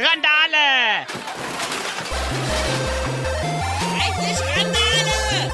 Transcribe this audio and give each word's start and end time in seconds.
Randale! 0.00 1.04
Reichlich 3.98 4.40
Randale! 4.56 5.52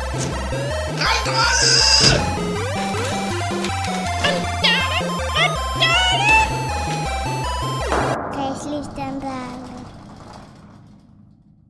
Reichlich 8.31 8.87
Randale. 8.97 9.57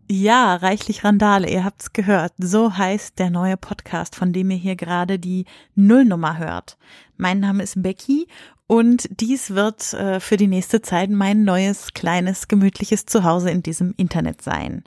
Ja, 0.09 0.57
reichlich 0.57 1.03
Randale, 1.03 1.49
ihr 1.49 1.65
habt's 1.65 1.95
gehört. 1.95 2.35
So 2.37 2.77
heißt 2.77 3.19
der 3.19 3.31
neue 3.31 3.57
Podcast, 3.57 4.15
von 4.15 4.35
dem 4.35 4.51
ihr 4.51 4.59
hier 4.59 4.77
gerade 4.77 5.19
die 5.19 5.47
Nullnummer 5.77 6.37
hört. 6.37 6.77
Mein 7.17 7.41
Name 7.41 7.63
ist 7.63 7.83
Becky 7.83 8.29
und 8.69 9.09
dies 9.21 9.51
wird 9.55 9.93
äh, 9.95 10.19
für 10.19 10.37
die 10.37 10.49
nächste 10.49 10.83
Zeit 10.83 11.09
mein 11.09 11.45
neues, 11.45 11.95
kleines, 11.95 12.49
gemütliches 12.49 13.07
Zuhause 13.07 13.51
in 13.51 13.63
diesem 13.63 13.95
Internet 13.97 14.43
sein. 14.43 14.83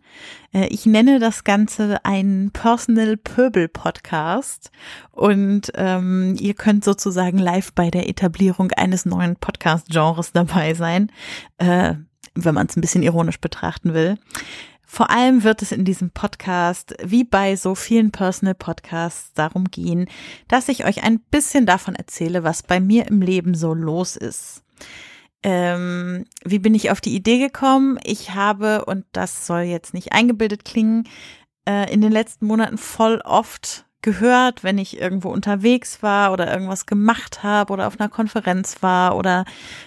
Äh, 0.54 0.68
ich 0.68 0.86
nenne 0.86 1.20
das 1.20 1.46
Ganze 1.46 2.04
einen 2.04 2.52
Personal 2.52 3.16
Pöbel 3.16 3.70
Podcast 3.70 4.72
und 5.12 5.72
ähm, 5.76 6.36
ihr 6.40 6.56
könnt 6.56 6.84
sozusagen 6.84 7.38
live 7.38 7.72
bei 7.74 7.90
der 7.90 8.10
Etablierung 8.10 8.72
eines 8.74 9.06
neuen 9.06 9.38
Podcast-Genres 9.38 10.34
dabei 10.34 10.74
sein, 10.74 11.10
äh, 11.58 11.94
wenn 12.36 12.56
man 12.56 12.68
es 12.68 12.76
ein 12.76 12.82
bisschen 12.82 13.04
ironisch 13.04 13.40
betrachten 13.40 13.94
will. 13.94 14.18
Vor 14.92 15.12
allem 15.12 15.44
wird 15.44 15.62
es 15.62 15.72
in 15.72 15.86
diesem 15.86 16.10
Podcast, 16.10 16.96
wie 17.04 17.24
bei 17.24 17.56
so 17.56 17.76
vielen 17.76 18.10
Personal 18.10 18.56
Podcasts, 18.56 19.32
darum 19.34 19.66
gehen, 19.66 20.10
dass 20.48 20.68
ich 20.68 20.84
euch 20.84 21.04
ein 21.04 21.20
bisschen 21.20 21.68
davon 21.68 21.94
erzähle, 21.94 22.44
was 22.44 22.64
bei 22.64 22.80
mir 22.80 23.06
im 23.06 23.22
Leben 23.22 23.54
so 23.54 23.76
los 23.76 24.16
ist. 24.16 24.64
Ähm, 25.44 26.26
wie 26.44 26.58
bin 26.58 26.74
ich 26.74 26.90
auf 26.90 27.02
die 27.02 27.14
Idee 27.16 27.38
gekommen? 27.38 28.00
Ich 28.04 28.34
habe, 28.34 28.84
und 28.86 29.06
das 29.12 29.46
soll 29.46 29.62
jetzt 29.62 29.94
nicht 29.94 30.12
eingebildet 30.12 30.66
klingen, 30.66 31.08
äh, 31.68 31.94
in 31.94 32.02
den 32.02 32.12
letzten 32.12 32.48
Monaten 32.48 32.80
voll 32.80 33.22
oft 33.24 33.86
gehört, 34.02 34.64
wenn 34.64 34.80
ich 34.80 35.00
irgendwo 35.00 35.30
unterwegs 35.30 36.02
war 36.02 36.34
oder 36.34 36.52
irgendwas 36.52 36.88
gemacht 36.88 37.44
habe 37.44 37.74
oder 37.74 37.86
auf 37.86 38.00
einer 38.00 38.10
Konferenz 38.10 38.82
war 38.82 39.16
oder 39.16 39.46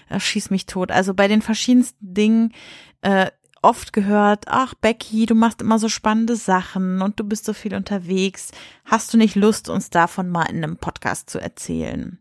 äh, 0.08 0.20
schieß 0.20 0.50
mich 0.50 0.66
tot. 0.66 0.92
Also 0.92 1.12
bei 1.12 1.26
den 1.26 1.42
verschiedensten 1.42 2.14
Dingen 2.14 2.52
äh, 3.00 3.32
oft 3.62 3.92
gehört, 3.92 4.44
ach 4.48 4.74
Becky, 4.74 5.26
du 5.26 5.34
machst 5.34 5.62
immer 5.62 5.78
so 5.78 5.88
spannende 5.88 6.36
Sachen 6.36 7.00
und 7.00 7.18
du 7.18 7.24
bist 7.24 7.44
so 7.44 7.52
viel 7.52 7.74
unterwegs. 7.74 8.50
Hast 8.84 9.14
du 9.14 9.18
nicht 9.18 9.36
Lust, 9.36 9.68
uns 9.68 9.90
davon 9.90 10.28
mal 10.28 10.44
in 10.44 10.62
einem 10.62 10.76
Podcast 10.76 11.30
zu 11.30 11.40
erzählen? 11.40 12.18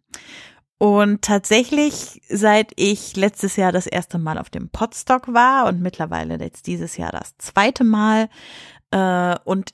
Und 0.78 1.22
tatsächlich, 1.22 2.22
seit 2.28 2.72
ich 2.76 3.16
letztes 3.16 3.56
Jahr 3.56 3.72
das 3.72 3.86
erste 3.86 4.18
Mal 4.18 4.40
auf 4.40 4.50
dem 4.50 4.70
Podstock 4.70 5.32
war 5.32 5.68
und 5.68 5.80
mittlerweile 5.80 6.40
jetzt 6.40 6.66
dieses 6.66 6.98
Jahr 6.98 7.12
das 7.12 7.38
zweite 7.38 7.84
Mal 7.84 8.30
äh, 8.90 9.36
und 9.44 9.74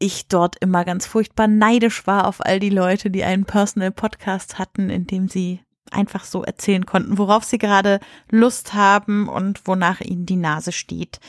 ich 0.00 0.26
dort 0.26 0.56
immer 0.58 0.84
ganz 0.84 1.06
furchtbar 1.06 1.46
neidisch 1.46 2.08
war 2.08 2.26
auf 2.26 2.44
all 2.44 2.58
die 2.58 2.70
Leute, 2.70 3.08
die 3.08 3.22
einen 3.22 3.44
Personal 3.44 3.92
Podcast 3.92 4.58
hatten, 4.58 4.90
in 4.90 5.06
dem 5.06 5.28
sie 5.28 5.60
einfach 5.92 6.24
so 6.24 6.42
erzählen 6.42 6.86
konnten, 6.86 7.18
worauf 7.18 7.44
sie 7.44 7.58
gerade 7.58 8.00
Lust 8.30 8.74
haben 8.74 9.28
und 9.28 9.66
wonach 9.66 10.00
ihnen 10.00 10.26
die 10.26 10.36
Nase 10.36 10.72
steht, 10.72 11.20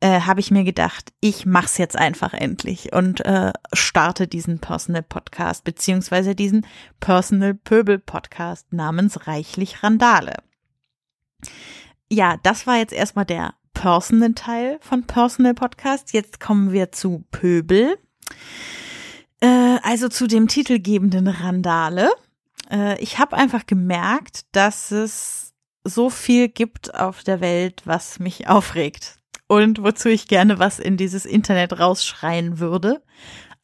äh, 0.00 0.20
habe 0.20 0.40
ich 0.40 0.50
mir 0.50 0.64
gedacht, 0.64 1.12
ich 1.20 1.46
mach's 1.46 1.78
jetzt 1.78 1.96
einfach 1.96 2.34
endlich 2.34 2.92
und 2.92 3.24
äh, 3.24 3.52
starte 3.72 4.26
diesen 4.26 4.58
Personal 4.58 5.02
Podcast 5.02 5.64
beziehungsweise 5.64 6.34
diesen 6.34 6.66
Personal 7.00 7.54
Pöbel 7.54 7.98
Podcast 7.98 8.72
namens 8.72 9.26
Reichlich 9.26 9.82
Randale. 9.82 10.34
Ja, 12.10 12.36
das 12.42 12.66
war 12.66 12.76
jetzt 12.76 12.92
erstmal 12.92 13.26
der 13.26 13.54
Personal 13.74 14.32
Teil 14.32 14.78
von 14.80 15.04
Personal 15.04 15.54
Podcast. 15.54 16.12
Jetzt 16.12 16.40
kommen 16.40 16.72
wir 16.72 16.90
zu 16.90 17.24
Pöbel. 17.30 17.96
Äh, 19.40 19.78
also 19.82 20.08
zu 20.08 20.26
dem 20.26 20.48
titelgebenden 20.48 21.28
Randale. 21.28 22.10
Äh, 22.70 23.00
ich 23.00 23.18
habe 23.18 23.36
einfach 23.36 23.66
gemerkt, 23.66 24.46
dass 24.52 24.90
es 24.90 25.54
so 25.84 26.10
viel 26.10 26.48
gibt 26.48 26.94
auf 26.94 27.22
der 27.22 27.40
Welt, 27.40 27.82
was 27.84 28.18
mich 28.18 28.48
aufregt 28.48 29.18
und 29.46 29.82
wozu 29.82 30.08
ich 30.08 30.28
gerne 30.28 30.58
was 30.58 30.78
in 30.78 30.96
dieses 30.96 31.24
Internet 31.24 31.78
rausschreien 31.78 32.58
würde. 32.58 33.02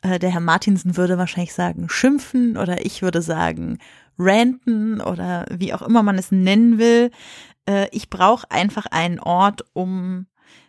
Äh, 0.03 0.19
der 0.19 0.31
Herr 0.31 0.41
Martinsen 0.41 0.97
würde 0.97 1.19
wahrscheinlich 1.19 1.55
sagen 1.55 1.89
schimpfen 1.89 2.57
oder 2.57 2.85
ich 2.85 3.03
würde 3.03 3.23
sagen 3.23 3.79
ranten 4.19 5.01
oder 5.01 5.47
wie 5.51 5.75
auch 5.75 5.83
immer 5.83 6.03
man 6.03 6.19
es 6.19 6.31
nennen 6.31 6.79
will. 6.79 7.11
Äh, 7.69 7.89
ich 7.91 8.11
brauche 8.11 8.51
einfach 8.51 8.87
einen 8.87 9.19
Ort, 9.19 9.65
um 9.73 10.27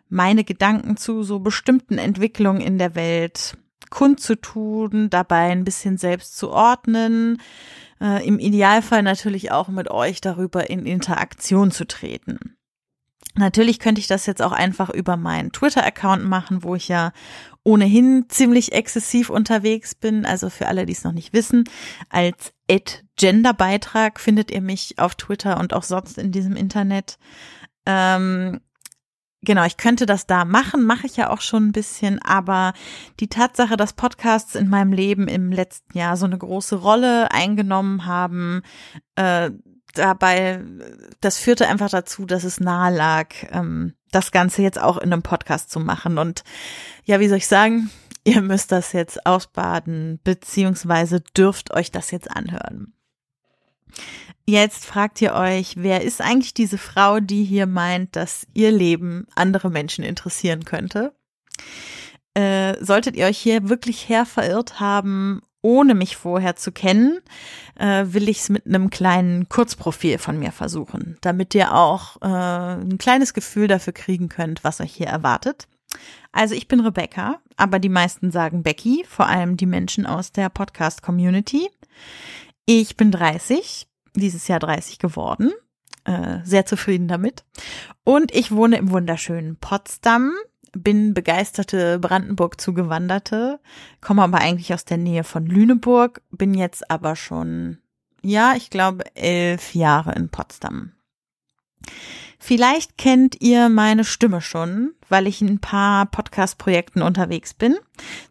meine 0.10 0.44
Gedanken 0.44 0.98
zu 0.98 1.24
so 1.24 1.40
bestimmten 1.40 1.98
Entwicklungen 1.98 2.62
in 2.62 2.78
der 2.78 2.96
Welt 2.96 3.58
kundzutun, 3.90 5.10
dabei 5.10 5.52
ein 5.52 5.64
bisschen 5.64 5.98
selbst 5.98 6.38
zu 6.38 6.50
ordnen, 6.50 7.42
äh, 8.02 8.26
im 8.26 8.40
Idealfall 8.40 9.04
natürlich 9.04 9.52
auch 9.52 9.68
mit 9.68 9.90
euch 9.90 10.22
darüber 10.22 10.70
in 10.70 10.86
Interaktion 10.86 11.72
zu 11.72 11.86
treten. 11.86 12.56
Natürlich 13.38 13.80
könnte 13.80 14.00
ich 14.00 14.08
das 14.08 14.26
jetzt 14.26 14.42
auch 14.42 14.54
einfach 14.54 14.90
über 14.90 15.18
meinen 15.18 15.52
Twitter-Account 15.52 16.24
machen, 16.24 16.64
wo 16.64 16.76
ich 16.76 16.88
ja 16.88 17.12
ohnehin 17.64 18.26
ziemlich 18.30 18.72
exzessiv 18.72 19.30
unterwegs 19.30 19.94
bin. 19.94 20.26
Also 20.26 20.50
für 20.50 20.68
alle, 20.68 20.86
die 20.86 20.94
es 20.94 21.04
noch 21.04 21.12
nicht 21.12 21.34
wissen, 21.34 21.66
als 22.10 22.54
Genderbeitrag 23.18 24.20
findet 24.20 24.52
ihr 24.52 24.62
mich 24.62 25.00
auf 25.00 25.16
Twitter 25.16 25.60
und 25.60 25.74
auch 25.74 25.84
sonst 25.84 26.18
in 26.18 26.32
diesem 26.32 26.56
Internet. 26.56 27.18
Ähm, 27.86 28.62
Genau, 29.46 29.64
ich 29.64 29.78
könnte 29.78 30.06
das 30.06 30.28
da 30.28 30.44
machen, 30.44 30.84
mache 30.84 31.06
ich 31.08 31.16
ja 31.18 31.30
auch 31.30 31.42
schon 31.42 31.68
ein 31.68 31.72
bisschen, 31.72 32.22
aber 32.22 32.74
die 33.20 33.28
Tatsache, 33.28 33.78
dass 33.78 33.94
Podcasts 33.94 34.56
in 34.56 34.68
meinem 34.68 34.92
Leben 34.92 35.28
im 35.28 35.52
letzten 35.52 35.98
Jahr 35.98 36.18
so 36.18 36.26
eine 36.26 36.38
große 36.38 36.76
Rolle 36.76 37.32
eingenommen 37.32 38.06
haben, 38.06 38.64
äh, 39.16 39.52
dabei, 39.94 40.62
das 41.22 41.38
führte 41.38 41.68
einfach 41.68 41.90
dazu, 41.90 42.26
dass 42.26 42.44
es 42.44 42.60
nahe 42.60 42.94
lag, 42.94 43.30
ähm, 43.52 43.94
das 44.12 44.32
Ganze 44.32 44.62
jetzt 44.62 44.80
auch 44.80 44.98
in 44.98 45.14
einem 45.14 45.22
Podcast 45.22 45.72
zu 45.72 45.80
machen. 45.80 46.18
Und 46.18 46.44
ja, 47.04 47.20
wie 47.20 47.28
soll 47.28 47.38
ich 47.38 47.48
sagen, 47.48 47.90
ihr 48.24 48.42
müsst 48.42 48.72
das 48.72 48.94
jetzt 48.94 49.26
ausbaden, 49.26 50.20
beziehungsweise 50.24 51.22
dürft 51.22 51.72
euch 51.74 51.92
das 51.92 52.12
jetzt 52.12 52.30
anhören. 52.30 52.94
Jetzt 54.48 54.86
fragt 54.86 55.22
ihr 55.22 55.34
euch, 55.34 55.74
wer 55.78 56.02
ist 56.02 56.22
eigentlich 56.22 56.54
diese 56.54 56.78
Frau, 56.78 57.20
die 57.20 57.44
hier 57.44 57.66
meint, 57.66 58.16
dass 58.16 58.46
ihr 58.54 58.72
Leben 58.72 59.26
andere 59.36 59.72
Menschen 59.72 60.04
interessieren 60.04 60.66
könnte? 60.66 61.14
Äh, 62.36 62.76
solltet 62.84 63.16
ihr 63.16 63.26
euch 63.26 63.38
hier 63.38 63.70
wirklich 63.70 64.08
her 64.08 64.26
verirrt 64.26 64.80
haben, 64.80 65.42
ohne 65.62 65.96
mich 65.96 66.16
vorher 66.16 66.56
zu 66.56 66.72
kennen, 66.72 67.22
äh, 67.80 68.06
will 68.08 68.30
ich 68.30 68.42
es 68.42 68.50
mit 68.50 68.68
einem 68.68 68.92
kleinen 68.92 69.50
Kurzprofil 69.50 70.20
von 70.20 70.38
mir 70.38 70.52
versuchen, 70.52 71.18
damit 71.22 71.56
ihr 71.56 71.74
auch 71.74 72.22
äh, 72.22 72.28
ein 72.28 73.00
kleines 73.00 73.34
Gefühl 73.34 73.68
dafür 73.68 73.94
kriegen 73.94 74.30
könnt, 74.30 74.64
was 74.64 74.80
euch 74.80 74.94
hier 74.94 75.08
erwartet. 75.08 75.68
Also 76.32 76.54
ich 76.54 76.68
bin 76.68 76.82
Rebecca, 76.82 77.40
aber 77.58 77.80
die 77.80 77.90
meisten 77.90 78.30
sagen 78.30 78.62
Becky, 78.62 79.06
vor 79.10 79.28
allem 79.28 79.58
die 79.58 79.66
Menschen 79.66 80.06
aus 80.06 80.32
der 80.32 80.50
Podcast-Community. 80.50 81.70
Ich 82.66 82.98
bin 82.98 83.12
30, 83.12 83.88
dieses 84.16 84.48
Jahr 84.48 84.60
30 84.60 85.00
geworden. 85.00 85.54
Äh, 86.04 86.40
sehr 86.44 86.66
zufrieden 86.66 87.08
damit. 87.08 87.44
Und 88.04 88.34
ich 88.34 88.52
wohne 88.52 88.78
im 88.78 88.92
wunderschönen 88.92 89.56
Potsdam, 89.58 90.34
bin 90.72 91.14
begeisterte 91.14 92.00
Brandenburg 92.00 92.60
zugewanderte, 92.60 93.60
komme 94.02 94.24
aber 94.24 94.40
eigentlich 94.40 94.74
aus 94.74 94.86
der 94.86 94.98
Nähe 94.98 95.24
von 95.24 95.46
Lüneburg, 95.46 96.22
bin 96.32 96.54
jetzt 96.54 96.92
aber 96.92 97.16
schon, 97.16 97.80
ja, 98.22 98.54
ich 98.56 98.70
glaube, 98.70 99.04
elf 99.16 99.74
Jahre 99.74 100.14
in 100.14 100.30
Potsdam. 100.30 100.92
Vielleicht 102.40 102.98
kennt 102.98 103.42
ihr 103.42 103.70
meine 103.70 104.04
Stimme 104.04 104.42
schon, 104.42 104.94
weil 105.10 105.28
ich 105.28 105.42
in 105.42 105.48
ein 105.48 105.60
paar 105.60 106.06
Podcast-Projekten 106.06 107.02
unterwegs 107.02 107.54
bin. 107.54 107.76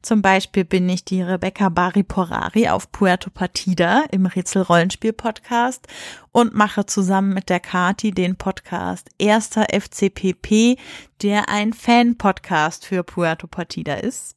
Zum 0.03 0.23
Beispiel 0.23 0.65
bin 0.65 0.89
ich 0.89 1.05
die 1.05 1.23
Rebecca 1.23 1.69
Bari 1.69 2.03
Porari 2.03 2.69
auf 2.69 2.93
Puerto 2.93 3.31
Partida 3.31 4.05
im 4.11 4.27
Rätsel-Rollenspiel-Podcast 4.27 5.87
und 6.33 6.55
mache 6.55 6.87
zusammen 6.87 7.35
mit 7.35 7.49
der 7.49 7.61
Kati 7.61 8.13
den 8.13 8.37
Podcast 8.37 9.09
Erster 9.19 9.67
FCPP, 9.73 10.79
der 11.23 11.49
ein 11.49 11.73
Fan-Podcast 11.73 12.87
für 12.87 13.03
Puerto 13.03 13.47
Partida 13.47 13.95
ist. 13.95 14.37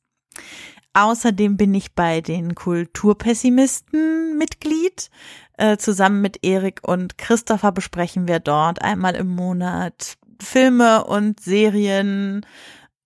Außerdem 0.97 1.57
bin 1.57 1.75
ich 1.75 1.93
bei 1.93 2.21
den 2.21 2.55
Kulturpessimisten 2.55 4.35
Mitglied. 4.35 5.11
Äh, 5.55 5.77
zusammen 5.77 6.21
mit 6.21 6.43
Erik 6.43 6.79
und 6.81 7.19
Christopher 7.19 7.71
besprechen 7.71 8.27
wir 8.27 8.39
dort 8.39 8.81
einmal 8.81 9.15
im 9.15 9.27
Monat 9.27 10.17
Filme 10.41 11.03
und 11.03 11.39
Serien 11.39 12.43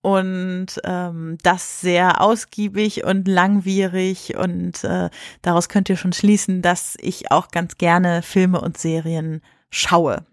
und 0.00 0.68
ähm, 0.84 1.36
das 1.42 1.82
sehr 1.82 2.22
ausgiebig 2.22 3.04
und 3.04 3.28
langwierig 3.28 4.38
und 4.38 4.84
äh, 4.84 5.10
daraus 5.42 5.68
könnt 5.68 5.90
ihr 5.90 5.98
schon 5.98 6.14
schließen, 6.14 6.62
dass 6.62 6.96
ich 6.98 7.30
auch 7.30 7.48
ganz 7.48 7.76
gerne 7.76 8.22
Filme 8.22 8.62
und 8.62 8.78
Serien 8.78 9.42
schaue. 9.68 10.24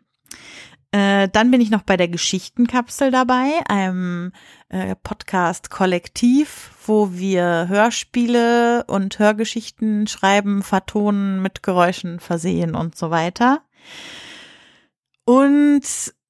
Äh, 0.91 1.29
dann 1.29 1.51
bin 1.51 1.61
ich 1.61 1.69
noch 1.69 1.83
bei 1.83 1.97
der 1.97 2.07
Geschichtenkapsel 2.07 3.11
dabei, 3.11 3.61
einem 3.67 4.31
äh, 4.69 4.95
Podcast-Kollektiv, 4.95 6.71
wo 6.85 7.13
wir 7.13 7.67
Hörspiele 7.67 8.85
und 8.85 9.19
Hörgeschichten 9.19 10.07
schreiben, 10.07 10.63
vertonen, 10.63 11.41
mit 11.43 11.61
Geräuschen 11.61 12.19
versehen 12.19 12.73
und 12.73 12.97
so 12.97 13.11
weiter. 13.11 13.61
Und 15.25 15.83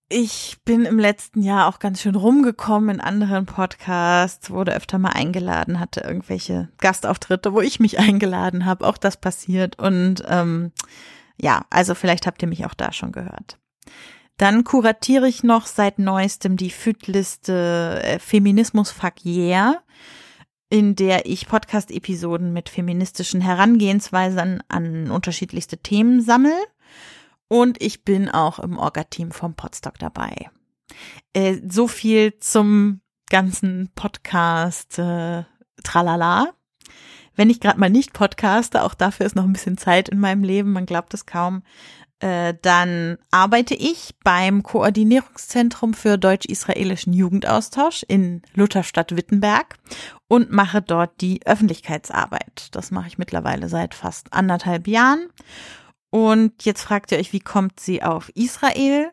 ich 0.09 0.57
bin 0.65 0.85
im 0.85 0.99
letzten 0.99 1.41
Jahr 1.41 1.67
auch 1.67 1.79
ganz 1.79 2.01
schön 2.01 2.15
rumgekommen 2.15 2.95
in 2.95 3.01
anderen 3.01 3.45
Podcasts, 3.45 4.49
wurde 4.49 4.73
öfter 4.75 4.97
mal 4.97 5.11
eingeladen, 5.11 5.79
hatte 5.79 6.01
irgendwelche 6.01 6.67
Gastauftritte, 6.79 7.53
wo 7.53 7.61
ich 7.61 7.79
mich 7.79 7.99
eingeladen 7.99 8.65
habe. 8.65 8.85
Auch 8.85 8.97
das 8.97 9.15
passiert. 9.15 9.79
Und 9.79 10.23
ähm, 10.27 10.73
ja, 11.37 11.65
also 11.69 11.95
vielleicht 11.95 12.27
habt 12.27 12.41
ihr 12.41 12.49
mich 12.49 12.65
auch 12.65 12.73
da 12.73 12.91
schon 12.91 13.13
gehört. 13.13 13.57
Dann 14.39 14.63
kuratiere 14.63 15.27
ich 15.27 15.43
noch 15.43 15.65
seit 15.65 15.99
neuestem 15.99 16.55
die 16.55 16.69
FÜD-Liste 16.69 18.01
äh, 18.01 18.19
Feminismus 18.19 18.89
Fuck 18.89 19.25
Yeah, 19.25 19.83
in 20.69 20.95
der 20.95 21.25
ich 21.25 21.49
Podcast-Episoden 21.49 22.53
mit 22.53 22.69
feministischen 22.69 23.41
Herangehensweisen 23.41 24.63
an 24.69 25.11
unterschiedlichste 25.11 25.79
Themen 25.79 26.21
sammle 26.21 26.55
und 27.49 27.83
ich 27.83 28.05
bin 28.05 28.29
auch 28.29 28.59
im 28.59 28.77
Orga-Team 28.77 29.31
vom 29.31 29.55
Podstock 29.55 29.99
dabei. 29.99 30.49
Äh, 31.33 31.57
so 31.67 31.89
viel 31.89 32.37
zum 32.39 33.01
ganzen 33.29 33.91
Podcast 33.93 34.99
äh, 34.99 35.43
Tralala. 35.83 36.53
Wenn 37.35 37.49
ich 37.49 37.59
gerade 37.59 37.79
mal 37.79 37.89
nicht 37.89 38.13
podcaste, 38.13 38.83
auch 38.83 38.93
dafür 38.93 39.25
ist 39.25 39.35
noch 39.35 39.43
ein 39.43 39.53
bisschen 39.53 39.77
Zeit 39.77 40.07
in 40.07 40.19
meinem 40.19 40.45
Leben, 40.45 40.71
man 40.71 40.85
glaubt 40.85 41.13
es 41.13 41.25
kaum, 41.25 41.61
äh, 42.19 42.53
dann 42.61 43.17
arbeite 43.31 43.75
ich 43.75 44.15
beim 44.23 44.63
Koordinierungszentrum 44.63 45.93
für 45.93 46.17
deutsch-israelischen 46.17 47.13
Jugendaustausch 47.13 48.03
in 48.07 48.41
Lutherstadt 48.53 49.15
Wittenberg 49.15 49.75
und 50.27 50.51
mache 50.51 50.81
dort 50.81 51.21
die 51.21 51.45
Öffentlichkeitsarbeit. 51.45 52.67
Das 52.71 52.91
mache 52.91 53.07
ich 53.07 53.17
mittlerweile 53.17 53.69
seit 53.69 53.95
fast 53.95 54.33
anderthalb 54.33 54.87
Jahren 54.87 55.29
und 56.09 56.65
jetzt 56.65 56.81
fragt 56.81 57.11
ihr 57.11 57.19
euch, 57.19 57.33
wie 57.33 57.39
kommt 57.39 57.79
sie 57.79 58.01
auf 58.01 58.29
Israel? 58.29 59.11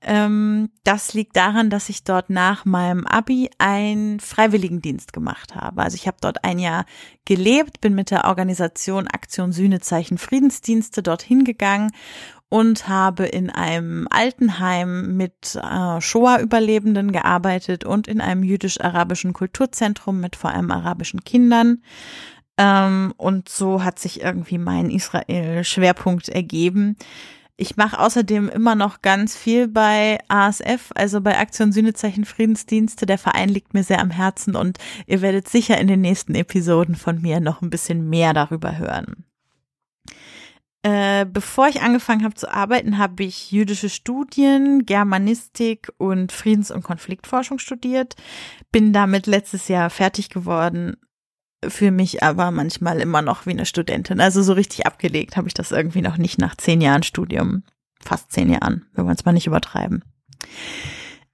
Ähm, 0.00 0.70
das 0.82 1.14
liegt 1.14 1.36
daran, 1.36 1.70
dass 1.70 1.88
ich 1.88 2.02
dort 2.02 2.28
nach 2.28 2.64
meinem 2.64 3.06
Abi 3.06 3.50
einen 3.58 4.18
Freiwilligendienst 4.18 5.12
gemacht 5.12 5.54
habe. 5.54 5.82
Also 5.82 5.94
ich 5.94 6.08
habe 6.08 6.16
dort 6.20 6.44
ein 6.44 6.58
Jahr 6.58 6.84
gelebt, 7.24 7.80
bin 7.80 7.94
mit 7.94 8.10
der 8.10 8.24
Organisation 8.24 9.06
Aktion 9.06 9.52
Sühnezeichen 9.52 10.18
Friedensdienste 10.18 11.04
dorthin 11.04 11.44
gegangen 11.44 11.92
und 12.52 12.86
habe 12.86 13.24
in 13.24 13.48
einem 13.48 14.06
Altenheim 14.10 15.16
mit 15.16 15.54
äh, 15.54 16.02
Shoah-Überlebenden 16.02 17.10
gearbeitet 17.10 17.84
und 17.84 18.06
in 18.06 18.20
einem 18.20 18.42
jüdisch-arabischen 18.42 19.32
Kulturzentrum 19.32 20.20
mit 20.20 20.36
vor 20.36 20.50
allem 20.50 20.70
arabischen 20.70 21.24
Kindern. 21.24 21.82
Ähm, 22.58 23.14
und 23.16 23.48
so 23.48 23.82
hat 23.82 23.98
sich 23.98 24.20
irgendwie 24.20 24.58
mein 24.58 24.90
Israel-Schwerpunkt 24.90 26.28
ergeben. 26.28 26.96
Ich 27.56 27.78
mache 27.78 27.98
außerdem 27.98 28.50
immer 28.50 28.74
noch 28.74 29.00
ganz 29.00 29.34
viel 29.34 29.66
bei 29.66 30.18
ASF, 30.28 30.90
also 30.94 31.22
bei 31.22 31.38
Aktion 31.38 31.72
Sühnezeichen 31.72 32.26
Friedensdienste. 32.26 33.06
Der 33.06 33.16
Verein 33.16 33.48
liegt 33.48 33.72
mir 33.72 33.82
sehr 33.82 34.02
am 34.02 34.10
Herzen 34.10 34.56
und 34.56 34.76
ihr 35.06 35.22
werdet 35.22 35.48
sicher 35.48 35.78
in 35.78 35.86
den 35.86 36.02
nächsten 36.02 36.34
Episoden 36.34 36.96
von 36.96 37.22
mir 37.22 37.40
noch 37.40 37.62
ein 37.62 37.70
bisschen 37.70 38.10
mehr 38.10 38.34
darüber 38.34 38.76
hören. 38.76 39.24
Äh, 41.22 41.26
bevor 41.26 41.68
ich 41.68 41.82
angefangen 41.82 42.24
habe 42.24 42.34
zu 42.34 42.52
arbeiten, 42.52 42.98
habe 42.98 43.24
ich 43.24 43.50
jüdische 43.50 43.88
Studien, 43.88 44.84
Germanistik 44.84 45.92
und 45.98 46.32
Friedens- 46.32 46.70
und 46.70 46.82
Konfliktforschung 46.82 47.58
studiert. 47.58 48.16
Bin 48.70 48.92
damit 48.92 49.26
letztes 49.26 49.68
Jahr 49.68 49.90
fertig 49.90 50.28
geworden 50.28 50.96
fühle 51.68 51.92
mich 51.92 52.24
aber 52.24 52.50
manchmal 52.50 53.00
immer 53.00 53.22
noch 53.22 53.46
wie 53.46 53.50
eine 53.50 53.66
Studentin. 53.66 54.20
Also 54.20 54.42
so 54.42 54.52
richtig 54.52 54.84
abgelegt 54.84 55.36
habe 55.36 55.46
ich 55.46 55.54
das 55.54 55.70
irgendwie 55.70 56.02
noch 56.02 56.16
nicht 56.16 56.38
nach 56.38 56.56
zehn 56.56 56.80
Jahren 56.80 57.04
Studium. 57.04 57.62
Fast 58.00 58.32
zehn 58.32 58.50
Jahren, 58.50 58.86
wenn 58.94 59.06
wir 59.06 59.12
es 59.12 59.24
mal 59.24 59.30
nicht 59.30 59.46
übertreiben. 59.46 60.02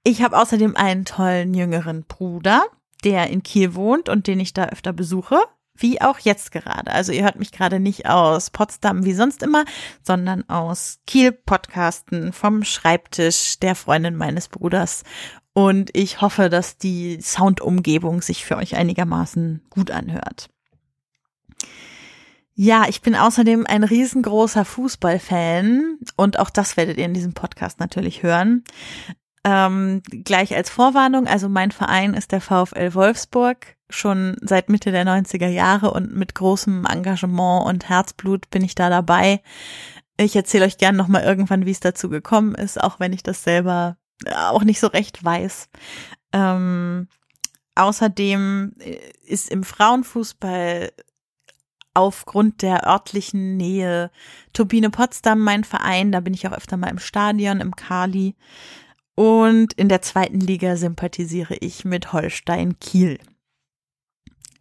Ich 0.03 0.21
habe 0.21 0.37
außerdem 0.37 0.75
einen 0.75 1.05
tollen 1.05 1.55
jüngeren 1.55 2.03
Bruder, 2.03 2.63
der 3.03 3.31
in 3.31 3.41
Kiel 3.41 3.73
wohnt 3.73 4.07
und 4.07 4.27
den 4.27 4.39
ich 4.39 4.53
da 4.53 4.65
öfter 4.65 4.93
besuche, 4.93 5.39
wie 5.79 6.01
auch 6.01 6.19
jetzt 6.19 6.51
gerade. 6.51 6.91
Also 6.91 7.11
ihr 7.11 7.23
hört 7.23 7.39
mich 7.39 7.51
gerade 7.51 7.79
nicht 7.79 8.07
aus 8.07 8.49
Potsdam 8.49 9.05
wie 9.05 9.13
sonst 9.13 9.43
immer, 9.43 9.65
sondern 10.03 10.47
aus 10.49 10.99
Kiel 11.07 11.31
Podcasten 11.31 12.33
vom 12.33 12.63
Schreibtisch 12.63 13.59
der 13.59 13.75
Freundin 13.75 14.15
meines 14.15 14.47
Bruders 14.47 15.03
und 15.53 15.89
ich 15.93 16.21
hoffe, 16.21 16.49
dass 16.49 16.77
die 16.77 17.19
Soundumgebung 17.21 18.21
sich 18.21 18.45
für 18.45 18.55
euch 18.55 18.75
einigermaßen 18.75 19.61
gut 19.69 19.91
anhört. 19.91 20.49
Ja, 22.53 22.85
ich 22.89 23.01
bin 23.01 23.15
außerdem 23.15 23.65
ein 23.67 23.83
riesengroßer 23.83 24.65
Fußballfan 24.65 25.97
und 26.17 26.39
auch 26.39 26.49
das 26.49 26.77
werdet 26.77 26.97
ihr 26.97 27.05
in 27.05 27.13
diesem 27.13 27.33
Podcast 27.33 27.79
natürlich 27.79 28.21
hören. 28.21 28.63
Ähm, 29.43 30.01
gleich 30.03 30.55
als 30.55 30.69
Vorwarnung, 30.69 31.27
also 31.27 31.47
mein 31.49 31.71
Verein 31.71 32.13
ist 32.13 32.31
der 32.31 32.41
VfL 32.41 32.93
Wolfsburg 32.93 33.75
schon 33.89 34.35
seit 34.41 34.69
Mitte 34.69 34.91
der 34.91 35.05
90er 35.05 35.47
Jahre 35.47 35.91
und 35.91 36.15
mit 36.15 36.35
großem 36.35 36.85
Engagement 36.85 37.65
und 37.65 37.89
Herzblut 37.89 38.49
bin 38.49 38.63
ich 38.63 38.75
da 38.75 38.89
dabei. 38.89 39.41
Ich 40.17 40.35
erzähle 40.35 40.65
euch 40.65 40.77
gern 40.77 40.95
nochmal 40.95 41.23
irgendwann, 41.23 41.65
wie 41.65 41.71
es 41.71 41.79
dazu 41.79 42.09
gekommen 42.09 42.53
ist, 42.53 42.79
auch 42.79 42.99
wenn 42.99 43.13
ich 43.13 43.23
das 43.23 43.43
selber 43.43 43.97
auch 44.27 44.63
nicht 44.63 44.79
so 44.79 44.87
recht 44.87 45.23
weiß. 45.23 45.69
Ähm, 46.33 47.07
außerdem 47.75 48.73
äh, 48.79 48.99
ist 49.25 49.49
im 49.49 49.63
Frauenfußball 49.63 50.91
aufgrund 51.93 52.61
der 52.61 52.87
örtlichen 52.87 53.57
Nähe 53.57 54.11
Turbine 54.53 54.89
Potsdam 54.89 55.39
mein 55.39 55.63
Verein. 55.63 56.11
Da 56.11 56.19
bin 56.19 56.33
ich 56.33 56.47
auch 56.47 56.53
öfter 56.53 56.77
mal 56.77 56.89
im 56.89 56.99
Stadion, 56.99 57.61
im 57.61 57.75
Kali. 57.75 58.35
Und 59.19 59.73
in 59.73 59.89
der 59.89 60.01
zweiten 60.01 60.39
Liga 60.39 60.77
sympathisiere 60.77 61.55
ich 61.59 61.83
mit 61.83 62.13
Holstein 62.13 62.79
Kiel. 62.79 63.19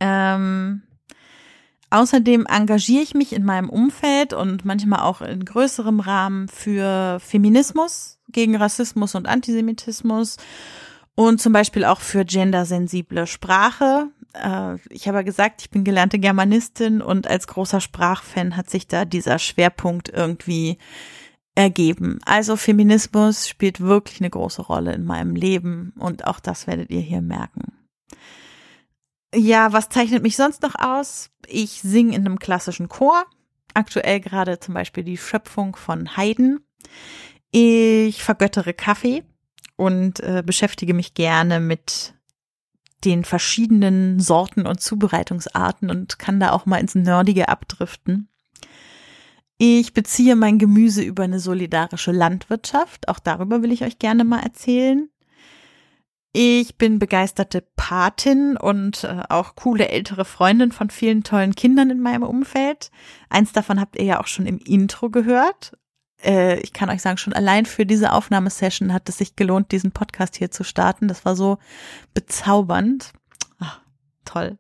Ähm, 0.01 0.83
außerdem 1.91 2.45
engagiere 2.45 3.05
ich 3.05 3.15
mich 3.15 3.33
in 3.33 3.45
meinem 3.45 3.71
Umfeld 3.71 4.33
und 4.33 4.65
manchmal 4.65 5.03
auch 5.03 5.21
in 5.21 5.45
größerem 5.45 6.01
Rahmen 6.01 6.49
für 6.49 7.21
Feminismus 7.21 8.19
gegen 8.33 8.57
Rassismus 8.57 9.15
und 9.15 9.29
Antisemitismus 9.29 10.39
und 11.15 11.41
zum 11.41 11.53
Beispiel 11.53 11.85
auch 11.85 12.01
für 12.01 12.25
gendersensible 12.25 13.29
Sprache. 13.29 14.09
Äh, 14.33 14.75
ich 14.91 15.07
habe 15.07 15.23
gesagt, 15.23 15.61
ich 15.61 15.71
bin 15.71 15.85
gelernte 15.85 16.19
Germanistin 16.19 17.01
und 17.01 17.29
als 17.29 17.47
großer 17.47 17.81
Sprachfan 17.81 18.57
hat 18.57 18.69
sich 18.69 18.89
da 18.89 19.05
dieser 19.05 19.39
Schwerpunkt 19.39 20.09
irgendwie 20.09 20.79
ergeben. 21.59 22.21
Also 22.25 22.55
Feminismus 22.55 23.49
spielt 23.49 23.81
wirklich 23.81 24.21
eine 24.21 24.31
große 24.31 24.63
Rolle 24.63 24.93
in 24.93 25.05
meinem 25.05 25.35
Leben 25.35 25.93
und 25.99 26.25
auch 26.25 26.39
das 26.39 26.69
werdet 26.69 26.91
ihr 26.91 27.01
hier 27.01 27.21
merken. 27.21 27.73
Ja, 29.35 29.73
was 29.73 29.89
zeichnet 29.89 30.23
mich 30.23 30.37
sonst 30.37 30.63
noch 30.63 30.77
aus? 30.77 31.31
Ich 31.49 31.81
singe 31.83 32.15
in 32.15 32.25
einem 32.25 32.39
klassischen 32.39 32.89
Chor. 32.89 33.25
Aktuell 33.75 34.21
gerade 34.21 34.61
zum 34.61 34.75
Beispiel 34.75 35.03
die 35.03 35.19
Schöpfung 35.19 35.75
von 35.75 36.17
Haydn. 36.17 36.61
Ich 37.51 38.23
vergöttere 38.23 38.73
Kaffee 38.73 39.25
und 39.75 40.21
äh, 40.21 40.45
beschäftige 40.47 40.95
mich 40.95 41.15
gerne 41.15 41.59
mit 41.59 42.15
den 43.05 43.25
verschiedenen 43.25 44.21
Sorten 44.21 44.65
und 44.65 44.81
Zubereitungsarten 44.81 45.91
und 45.91 46.21
kann 46.21 46.39
da 46.39 46.53
auch 46.53 46.67
mal 46.67 46.79
ins 46.79 46.95
Nerdige 46.95 47.49
abdriften. 47.49 48.29
Ich 49.59 49.93
beziehe 49.93 50.37
mein 50.37 50.59
Gemüse 50.59 51.03
über 51.03 51.25
eine 51.25 51.41
solidarische 51.41 52.13
Landwirtschaft. 52.13 53.09
Auch 53.09 53.19
darüber 53.19 53.63
will 53.63 53.73
ich 53.73 53.83
euch 53.83 53.99
gerne 53.99 54.25
mal 54.25 54.41
erzählen. 54.41 55.11
Ich 56.33 56.77
bin 56.77 56.99
begeisterte 57.01 57.65
Patin 57.75 58.57
und 58.57 59.03
äh, 59.03 59.25
auch 59.29 59.57
coole 59.57 59.89
ältere 59.89 60.25
Freundin 60.25 60.71
von 60.71 60.91
vielen 60.91 61.25
tollen 61.25 61.55
Kindern 61.55 61.91
in 61.91 62.01
meinem 62.01 62.23
Umfeld. 62.23 62.91
Eins 63.29 63.53
davon 63.53 63.81
habt 63.81 63.97
ihr 63.97 64.05
ja 64.05 64.21
auch 64.21 64.27
schon 64.29 64.47
im 64.47 64.59
Intro 64.59 65.11
gehört 65.11 65.73
äh, 66.23 66.61
ich 66.61 66.73
kann 66.73 66.91
euch 66.91 67.03
sagen, 67.03 67.19
schon 67.19 67.33
allein 67.33 67.67
für 67.67 67.87
diese 67.87 68.13
Aufnahmesession 68.13 68.93
hat 68.93 69.09
es 69.09 69.19
sich 69.19 69.37
gelohnt, 69.37 69.73
diesen 69.73 69.93
Podcast 69.93 70.37
hier 70.37 70.51
zu 70.51 70.65
starten. 70.65 71.09
Das 71.09 71.25
war 71.25 71.37
so 71.37 71.59
bezaubernd. 72.15 73.13
Ach, 73.59 73.81
toll. 74.25 74.59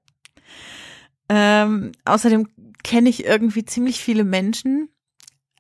Ähm, 1.29 1.93
außerdem 2.05 2.49
kenne 2.85 3.09
ich 3.09 3.25
irgendwie 3.25 3.65
ziemlich 3.65 4.01
viele 4.01 4.25
Menschen. 4.25 4.89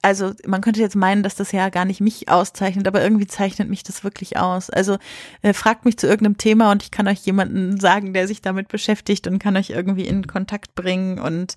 Also 0.02 0.32
man 0.46 0.60
könnte 0.60 0.80
jetzt 0.80 0.94
meinen, 0.96 1.22
dass 1.22 1.34
das 1.34 1.52
ja 1.52 1.68
gar 1.70 1.84
nicht 1.84 2.00
mich 2.00 2.28
auszeichnet, 2.28 2.87
aber 2.87 3.02
irgendwie 3.02 3.26
zeichnet 3.26 3.68
mich 3.68 3.82
das 3.82 4.04
wirklich 4.04 4.37
aus. 4.37 4.70
Also 4.70 4.96
äh, 5.42 5.52
fragt 5.52 5.84
mich 5.84 5.98
zu 5.98 6.06
irgendeinem 6.06 6.38
Thema 6.38 6.70
und 6.70 6.82
ich 6.82 6.90
kann 6.90 7.08
euch 7.08 7.20
jemanden 7.20 7.80
sagen, 7.80 8.14
der 8.14 8.28
sich 8.28 8.40
damit 8.40 8.68
beschäftigt 8.68 9.26
und 9.26 9.38
kann 9.40 9.56
euch 9.56 9.70
irgendwie 9.70 10.06
in 10.06 10.26
Kontakt 10.26 10.75
bringen 10.75 11.18
und 11.18 11.54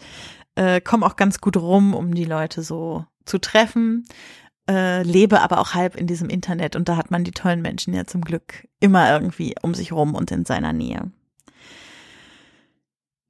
äh, 0.55 0.81
komme 0.81 1.05
auch 1.05 1.15
ganz 1.15 1.39
gut 1.39 1.55
rum, 1.57 1.93
um 1.93 2.13
die 2.15 2.25
Leute 2.25 2.63
so 2.63 3.05
zu 3.25 3.37
treffen. 3.37 4.05
äh, 4.69 5.03
lebe 5.03 5.41
aber 5.41 5.59
auch 5.59 5.73
halb 5.73 5.95
in 5.95 6.07
diesem 6.07 6.29
Internet 6.29 6.75
und 6.75 6.89
da 6.89 6.97
hat 6.97 7.11
man 7.11 7.23
die 7.23 7.31
tollen 7.31 7.61
Menschen 7.61 7.93
ja 7.93 8.05
zum 8.05 8.21
Glück 8.21 8.67
immer 8.79 9.11
irgendwie 9.11 9.55
um 9.61 9.73
sich 9.73 9.91
rum 9.91 10.15
und 10.15 10.31
in 10.31 10.45
seiner 10.45 10.73
Nähe. 10.73 11.11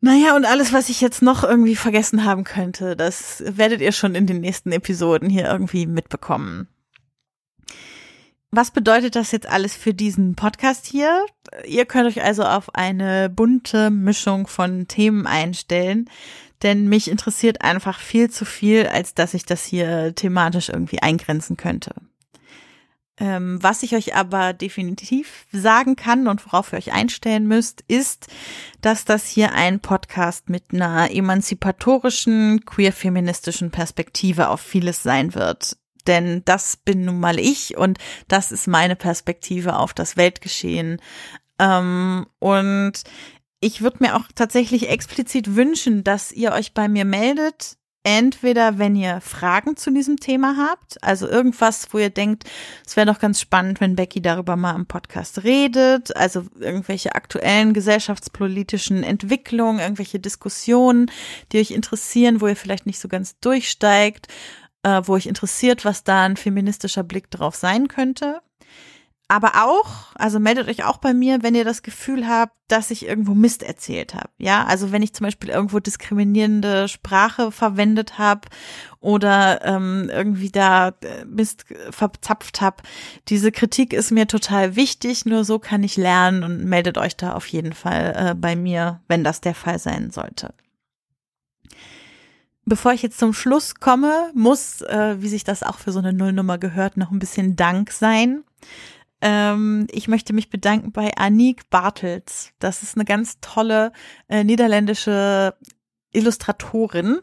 Naja, 0.04 0.36
und 0.36 0.46
alles, 0.46 0.74
was 0.74 0.90
ich 0.90 1.00
jetzt 1.00 1.22
noch 1.22 1.44
irgendwie 1.44 1.76
vergessen 1.76 2.26
haben 2.26 2.44
könnte, 2.44 2.96
das 2.96 3.44
werdet 3.46 3.82
ihr 3.82 3.92
schon 3.92 4.16
in 4.16 4.26
den 4.26 4.42
nächsten 4.42 4.72
Episoden 4.72 5.30
hier 5.30 5.46
irgendwie 5.46 5.86
mitbekommen. 5.86 6.68
Was 8.50 8.72
bedeutet 8.72 9.16
das 9.16 9.32
jetzt 9.32 9.48
alles 9.48 9.76
für 9.76 9.94
diesen 9.94 10.36
Podcast 10.36 10.88
hier? 10.88 11.24
Ihr 11.66 11.86
könnt 11.86 12.08
euch 12.08 12.24
also 12.24 12.44
auf 12.44 12.74
eine 12.74 13.30
bunte 13.30 13.92
Mischung 13.92 14.48
von 14.48 14.88
Themen 14.88 15.28
einstellen, 15.28 16.10
denn 16.64 16.90
mich 16.90 17.10
interessiert 17.10 17.62
einfach 17.62 18.00
viel 18.00 18.32
zu 18.32 18.44
viel, 18.44 18.88
als 18.88 19.14
dass 19.14 19.36
ich 19.36 19.46
das 19.46 19.64
hier 19.64 20.16
thematisch 20.16 20.70
irgendwie 20.70 21.02
eingrenzen 21.02 21.58
könnte. 21.58 21.94
Ähm, 23.22 23.62
was 23.62 23.84
ich 23.84 23.94
euch 23.94 24.16
aber 24.16 24.52
definitiv 24.52 25.46
sagen 25.52 25.96
kann 25.96 26.28
und 26.28 26.44
worauf 26.44 26.74
ihr 26.74 26.80
euch 26.80 26.92
einstellen 26.92 27.48
müsst, 27.48 27.84
ist, 27.88 28.26
dass 28.82 29.06
das 29.06 29.28
hier 29.28 29.54
ein 29.54 29.80
Podcast 29.80 30.50
mit 30.50 30.74
einer 30.74 31.12
emanzipatorischen, 31.12 32.66
queer-feministischen 32.66 33.70
Perspektive 33.70 34.50
auf 34.50 34.60
vieles 34.60 35.04
sein 35.04 35.36
wird. 35.36 35.78
Denn 36.08 36.42
das 36.46 36.78
bin 36.78 37.06
nun 37.06 37.20
mal 37.20 37.38
ich 37.38 37.78
und 37.78 38.00
das 38.28 38.52
ist 38.52 38.68
meine 38.68 38.96
Perspektive 38.96 39.76
auf 39.78 39.94
das 39.94 40.18
Weltgeschehen. 40.18 41.00
Ähm, 41.60 42.26
und 42.40 43.04
ich 43.60 43.82
würde 43.84 43.98
mir 44.00 44.16
auch 44.16 44.24
tatsächlich 44.34 44.90
explizit 44.90 45.56
wünschen, 45.56 46.04
dass 46.04 46.32
ihr 46.32 46.54
euch 46.54 46.74
bei 46.74 46.88
mir 46.88 47.06
meldet, 47.06 47.78
entweder 48.04 48.80
wenn 48.80 48.96
ihr 48.96 49.22
Fragen 49.22 49.78
zu 49.78 49.92
diesem 49.92 50.18
Thema 50.18 50.56
habt, 50.58 51.04
also 51.04 51.28
irgendwas, 51.28 51.88
wo 51.92 52.00
ihr 52.00 52.10
denkt, 52.10 52.46
es 52.86 52.96
wäre 52.96 53.08
doch 53.08 53.20
ganz 53.20 53.40
spannend, 53.40 53.80
wenn 53.80 53.96
Becky 53.96 54.22
darüber 54.22 54.56
mal 54.56 54.76
im 54.76 54.86
Podcast 54.86 55.44
redet, 55.44 56.16
also 56.16 56.46
irgendwelche 56.60 57.14
aktuellen 57.16 57.74
gesellschaftspolitischen 57.74 59.04
Entwicklungen, 59.04 59.80
irgendwelche 59.80 60.20
Diskussionen, 60.20 61.12
die 61.52 61.60
euch 61.60 61.72
interessieren, 61.72 62.42
wo 62.42 62.48
ihr 62.48 62.56
vielleicht 62.56 62.86
nicht 62.86 63.00
so 63.00 63.08
ganz 63.08 63.40
durchsteigt, 63.40 64.28
äh, 64.84 65.02
wo 65.06 65.14
euch 65.14 65.28
interessiert, 65.28 65.86
was 65.86 66.04
da 66.04 66.24
ein 66.24 66.38
feministischer 66.38 67.04
Blick 67.04 67.30
drauf 67.30 67.56
sein 67.56 67.88
könnte 67.88 68.42
aber 69.32 69.64
auch, 69.64 70.14
also 70.16 70.42
meldet 70.42 70.68
euch 70.68 70.84
auch 70.84 70.98
bei 70.98 71.14
mir, 71.14 71.42
wenn 71.42 71.56
ihr 71.56 71.64
das 71.64 71.84
Gefühl 71.84 72.28
habt, 72.28 72.52
dass 72.68 72.92
ich 72.92 73.06
irgendwo 73.06 73.34
Mist 73.34 73.64
erzählt 73.64 74.14
habe. 74.14 74.28
Ja, 74.38 74.66
also 74.66 74.92
wenn 74.92 75.02
ich 75.02 75.14
zum 75.14 75.24
Beispiel 75.24 75.48
irgendwo 75.52 75.80
diskriminierende 75.80 76.90
Sprache 76.90 77.50
verwendet 77.54 78.18
habe 78.18 78.50
oder 79.00 79.64
ähm, 79.64 80.10
irgendwie 80.12 80.50
da 80.50 80.90
äh, 80.90 81.24
Mist 81.24 81.64
verzapft 81.92 82.60
habe. 82.60 82.84
Diese 83.30 83.54
Kritik 83.54 83.94
ist 83.94 84.12
mir 84.12 84.28
total 84.28 84.76
wichtig, 84.76 85.26
nur 85.26 85.46
so 85.46 85.60
kann 85.60 85.82
ich 85.86 85.96
lernen 85.96 86.44
und 86.44 86.66
meldet 86.66 86.98
euch 86.98 87.16
da 87.16 87.32
auf 87.32 87.48
jeden 87.48 87.72
Fall 87.72 88.14
äh, 88.18 88.36
bei 88.36 88.58
mir, 88.58 89.00
wenn 89.08 89.24
das 89.24 89.40
der 89.40 89.56
Fall 89.56 89.80
sein 89.80 90.12
sollte. 90.12 90.54
Bevor 92.66 92.92
ich 92.92 93.02
jetzt 93.02 93.18
zum 93.18 93.32
Schluss 93.32 93.76
komme, 93.76 94.30
muss, 94.36 94.82
äh, 94.82 95.16
wie 95.20 95.30
sich 95.30 95.46
das 95.46 95.64
auch 95.64 95.80
für 95.80 95.94
so 95.94 96.00
eine 96.00 96.12
Nullnummer 96.12 96.58
gehört, 96.58 96.98
noch 96.98 97.12
ein 97.12 97.20
bisschen 97.20 97.56
Dank 97.56 97.92
sein. 97.92 98.44
Ähm, 99.22 99.88
ich 99.92 100.08
möchte 100.08 100.34
mich 100.34 100.50
bedanken 100.50 100.92
bei 100.92 101.16
Aniek 101.16 101.70
Bartels. 101.70 102.52
Das 102.60 102.84
ist 102.84 102.96
eine 102.96 103.06
ganz 103.06 103.40
tolle 103.40 103.92
äh, 104.28 104.44
niederländische 104.44 105.56
Illustratorin. 106.12 107.20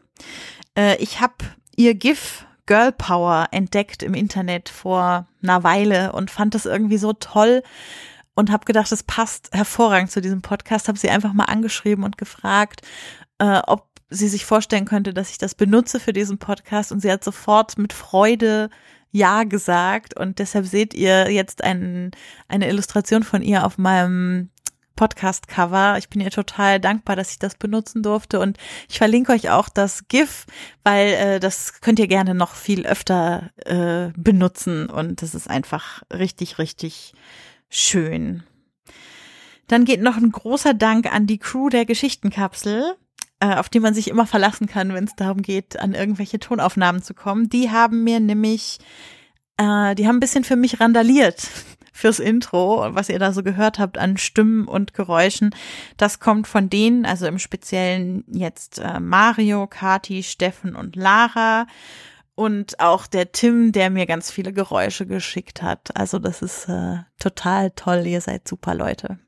Äh, 0.77 0.95
ich 0.97 1.21
habe 1.21 1.35
ihr 1.75 1.93
GIF 1.95 2.45
Girl 2.65 2.91
Power 2.91 3.47
entdeckt 3.51 4.03
im 4.03 4.13
Internet 4.13 4.69
vor 4.69 5.27
einer 5.41 5.63
Weile 5.63 6.13
und 6.13 6.31
fand 6.31 6.55
das 6.55 6.65
irgendwie 6.65 6.97
so 6.97 7.13
toll 7.13 7.63
und 8.35 8.51
habe 8.51 8.65
gedacht, 8.65 8.91
es 8.91 9.03
passt 9.03 9.49
hervorragend 9.51 10.11
zu 10.11 10.21
diesem 10.21 10.41
Podcast. 10.41 10.87
Habe 10.87 10.97
sie 10.97 11.09
einfach 11.09 11.33
mal 11.33 11.45
angeschrieben 11.45 12.03
und 12.03 12.17
gefragt, 12.17 12.81
äh, 13.39 13.61
ob 13.65 13.89
sie 14.09 14.27
sich 14.27 14.45
vorstellen 14.45 14.85
könnte, 14.85 15.13
dass 15.13 15.31
ich 15.31 15.37
das 15.37 15.55
benutze 15.55 15.99
für 15.99 16.13
diesen 16.13 16.37
Podcast 16.37 16.91
und 16.91 16.99
sie 16.99 17.11
hat 17.11 17.23
sofort 17.23 17.77
mit 17.77 17.93
Freude 17.93 18.69
ja 19.11 19.43
gesagt 19.43 20.17
und 20.19 20.39
deshalb 20.39 20.65
seht 20.65 20.93
ihr 20.93 21.31
jetzt 21.31 21.63
ein, 21.63 22.11
eine 22.47 22.69
Illustration 22.69 23.23
von 23.23 23.41
ihr 23.41 23.65
auf 23.65 23.77
meinem 23.77 24.49
Podcast-Cover. 24.99 25.97
Ich 25.97 26.09
bin 26.09 26.19
ihr 26.19 26.29
total 26.29 26.79
dankbar, 26.79 27.15
dass 27.15 27.31
ich 27.31 27.39
das 27.39 27.55
benutzen 27.55 28.03
durfte 28.03 28.41
und 28.41 28.57
ich 28.89 28.97
verlinke 28.97 29.31
euch 29.31 29.49
auch 29.49 29.69
das 29.69 30.09
GIF, 30.09 30.45
weil 30.83 31.13
äh, 31.13 31.39
das 31.39 31.79
könnt 31.79 31.99
ihr 31.99 32.07
gerne 32.07 32.35
noch 32.35 32.53
viel 32.53 32.85
öfter 32.85 33.51
äh, 33.65 34.11
benutzen 34.17 34.89
und 34.89 35.21
das 35.21 35.35
ist 35.35 35.49
einfach 35.49 36.03
richtig, 36.13 36.59
richtig 36.59 37.13
schön. 37.69 38.43
Dann 39.67 39.85
geht 39.85 40.01
noch 40.01 40.17
ein 40.17 40.31
großer 40.31 40.73
Dank 40.73 41.13
an 41.13 41.27
die 41.27 41.37
Crew 41.37 41.69
der 41.69 41.85
Geschichtenkapsel 41.85 42.95
auf 43.45 43.69
die 43.69 43.79
man 43.79 43.93
sich 43.93 44.09
immer 44.09 44.25
verlassen 44.25 44.67
kann, 44.67 44.93
wenn 44.93 45.05
es 45.05 45.15
darum 45.15 45.41
geht, 45.41 45.79
an 45.79 45.93
irgendwelche 45.93 46.39
Tonaufnahmen 46.39 47.01
zu 47.01 47.13
kommen. 47.13 47.49
Die 47.49 47.71
haben 47.71 48.03
mir 48.03 48.19
nämlich, 48.19 48.79
äh, 49.57 49.95
die 49.95 50.07
haben 50.07 50.17
ein 50.17 50.21
bisschen 50.21 50.43
für 50.43 50.55
mich 50.55 50.79
randaliert 50.79 51.47
fürs 51.93 52.19
Intro, 52.19 52.87
was 52.93 53.09
ihr 53.09 53.19
da 53.19 53.31
so 53.31 53.43
gehört 53.43 53.79
habt 53.79 53.97
an 53.97 54.17
Stimmen 54.17 54.67
und 54.67 54.93
Geräuschen. 54.93 55.55
Das 55.97 56.19
kommt 56.19 56.47
von 56.47 56.69
denen, 56.69 57.05
also 57.05 57.27
im 57.27 57.39
Speziellen 57.39 58.23
jetzt 58.27 58.79
äh, 58.79 58.99
Mario, 58.99 59.67
Kati, 59.67 60.23
Steffen 60.23 60.75
und 60.75 60.95
Lara 60.95 61.67
und 62.35 62.79
auch 62.79 63.05
der 63.05 63.33
Tim, 63.33 63.73
der 63.73 63.89
mir 63.89 64.05
ganz 64.05 64.31
viele 64.31 64.53
Geräusche 64.53 65.05
geschickt 65.05 65.61
hat. 65.61 65.95
Also 65.97 66.19
das 66.19 66.41
ist 66.41 66.69
äh, 66.69 66.99
total 67.19 67.71
toll. 67.71 68.07
Ihr 68.07 68.21
seid 68.21 68.47
super 68.47 68.75
Leute. 68.75 69.19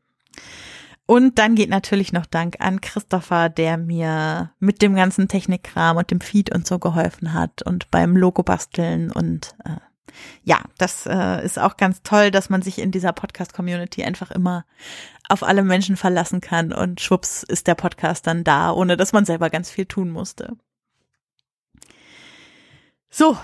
Und 1.11 1.39
dann 1.39 1.55
geht 1.55 1.69
natürlich 1.69 2.13
noch 2.13 2.25
Dank 2.25 2.55
an 2.59 2.79
Christopher, 2.79 3.49
der 3.49 3.75
mir 3.75 4.53
mit 4.59 4.81
dem 4.81 4.95
ganzen 4.95 5.27
Technikkram 5.27 5.97
und 5.97 6.09
dem 6.09 6.21
Feed 6.21 6.55
und 6.55 6.65
so 6.65 6.79
geholfen 6.79 7.33
hat 7.33 7.63
und 7.63 7.91
beim 7.91 8.15
Logo 8.15 8.43
basteln 8.43 9.11
und 9.11 9.53
äh, 9.65 9.75
ja, 10.43 10.61
das 10.77 11.05
äh, 11.05 11.43
ist 11.43 11.59
auch 11.59 11.75
ganz 11.75 12.01
toll, 12.03 12.31
dass 12.31 12.49
man 12.49 12.61
sich 12.61 12.79
in 12.79 12.91
dieser 12.91 13.11
Podcast-Community 13.11 14.05
einfach 14.05 14.31
immer 14.31 14.65
auf 15.27 15.43
alle 15.43 15.63
Menschen 15.63 15.97
verlassen 15.97 16.39
kann 16.39 16.71
und 16.71 17.01
schwupps 17.01 17.43
ist 17.43 17.67
der 17.67 17.75
Podcast 17.75 18.25
dann 18.25 18.45
da, 18.45 18.71
ohne 18.71 18.95
dass 18.95 19.11
man 19.11 19.25
selber 19.25 19.49
ganz 19.49 19.69
viel 19.69 19.87
tun 19.87 20.11
musste. 20.11 20.55
So, 23.09 23.37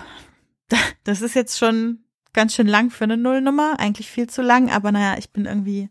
das 1.03 1.21
ist 1.21 1.35
jetzt 1.35 1.57
schon 1.59 2.05
ganz 2.31 2.55
schön 2.55 2.67
lang 2.67 2.91
für 2.91 3.03
eine 3.03 3.17
Nullnummer, 3.17 3.77
eigentlich 3.77 4.09
viel 4.09 4.27
zu 4.27 4.41
lang, 4.41 4.71
aber 4.71 4.93
naja, 4.93 5.17
ich 5.17 5.31
bin 5.31 5.43
irgendwie 5.43 5.89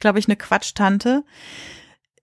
glaube 0.00 0.18
ich, 0.18 0.26
eine 0.26 0.36
Quatschtante. 0.36 1.24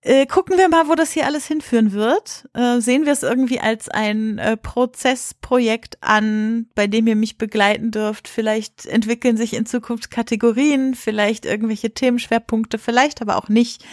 Äh, 0.04 0.26
gucken 0.26 0.58
wir 0.58 0.68
mal, 0.68 0.88
wo 0.88 0.96
das 0.96 1.12
hier 1.12 1.26
alles 1.26 1.46
hinführen 1.46 1.92
wird. 1.92 2.48
Äh, 2.54 2.80
sehen 2.80 3.06
wir 3.06 3.12
es 3.12 3.22
irgendwie 3.22 3.60
als 3.60 3.88
ein 3.88 4.38
äh, 4.38 4.56
Prozessprojekt 4.56 5.98
an, 6.00 6.66
bei 6.74 6.88
dem 6.88 7.06
ihr 7.06 7.14
mich 7.14 7.38
begleiten 7.38 7.92
dürft. 7.92 8.26
Vielleicht 8.26 8.84
entwickeln 8.86 9.36
sich 9.36 9.54
in 9.54 9.64
Zukunft 9.64 10.10
Kategorien, 10.10 10.96
vielleicht 10.96 11.46
irgendwelche 11.46 11.94
Themenschwerpunkte, 11.94 12.78
vielleicht 12.78 13.22
aber 13.22 13.36
auch 13.36 13.48
nicht. 13.48 13.84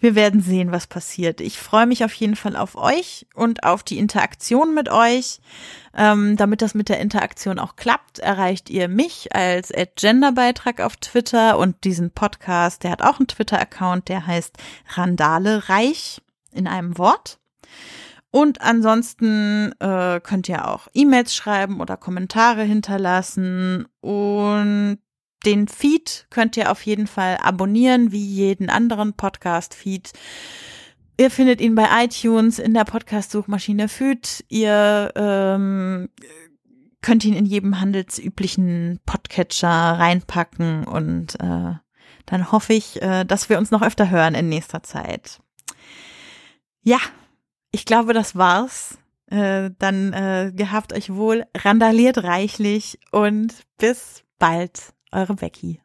Wir 0.00 0.14
werden 0.14 0.40
sehen, 0.40 0.72
was 0.72 0.86
passiert. 0.86 1.40
Ich 1.42 1.58
freue 1.58 1.86
mich 1.86 2.04
auf 2.04 2.14
jeden 2.14 2.34
Fall 2.34 2.56
auf 2.56 2.74
euch 2.74 3.26
und 3.34 3.64
auf 3.64 3.82
die 3.82 3.98
Interaktion 3.98 4.74
mit 4.74 4.88
euch. 4.88 5.40
Ähm, 5.94 6.36
damit 6.36 6.62
das 6.62 6.74
mit 6.74 6.88
der 6.88 7.00
Interaktion 7.00 7.58
auch 7.58 7.76
klappt, 7.76 8.18
erreicht 8.18 8.70
ihr 8.70 8.88
mich 8.88 9.34
als 9.34 9.72
Genderbeitrag 9.96 10.80
auf 10.80 10.96
Twitter 10.96 11.58
und 11.58 11.84
diesen 11.84 12.12
Podcast, 12.12 12.82
der 12.82 12.92
hat 12.92 13.02
auch 13.02 13.18
einen 13.18 13.28
Twitter-Account, 13.28 14.08
der 14.08 14.26
heißt 14.26 14.56
Randale 14.94 15.68
Reich 15.68 16.22
in 16.52 16.66
einem 16.66 16.96
Wort. 16.96 17.38
Und 18.30 18.62
ansonsten 18.62 19.72
äh, 19.80 20.20
könnt 20.20 20.48
ihr 20.48 20.68
auch 20.68 20.88
E-Mails 20.94 21.34
schreiben 21.34 21.80
oder 21.80 21.96
Kommentare 21.96 22.62
hinterlassen. 22.62 23.86
Und 24.00 24.98
den 25.44 25.68
Feed 25.68 26.26
könnt 26.30 26.56
ihr 26.56 26.70
auf 26.70 26.82
jeden 26.82 27.06
Fall 27.06 27.38
abonnieren, 27.42 28.12
wie 28.12 28.24
jeden 28.24 28.70
anderen 28.70 29.14
Podcast-Feed. 29.14 30.12
Ihr 31.18 31.30
findet 31.30 31.60
ihn 31.60 31.74
bei 31.74 31.86
iTunes 32.04 32.58
in 32.58 32.74
der 32.74 32.84
Podcast-Suchmaschine 32.84 33.88
Feed. 33.88 34.44
Ihr 34.48 35.12
ähm, 35.16 36.08
könnt 37.02 37.24
ihn 37.24 37.34
in 37.34 37.46
jedem 37.46 37.80
handelsüblichen 37.80 39.00
Podcatcher 39.06 39.68
reinpacken 39.68 40.84
und 40.84 41.34
äh, 41.40 41.74
dann 42.26 42.52
hoffe 42.52 42.72
ich, 42.72 43.02
äh, 43.02 43.24
dass 43.24 43.48
wir 43.48 43.58
uns 43.58 43.70
noch 43.70 43.82
öfter 43.82 44.10
hören 44.10 44.34
in 44.34 44.48
nächster 44.48 44.82
Zeit. 44.82 45.40
Ja, 46.82 46.98
ich 47.70 47.84
glaube, 47.84 48.12
das 48.14 48.36
war's. 48.36 48.98
Äh, 49.26 49.70
dann 49.78 50.12
äh, 50.12 50.52
gehabt 50.54 50.92
euch 50.92 51.14
wohl, 51.14 51.46
randaliert 51.56 52.24
reichlich 52.24 52.98
und 53.12 53.54
bis 53.78 54.24
bald. 54.38 54.92
Eure 55.12 55.34
Becky. 55.34 55.80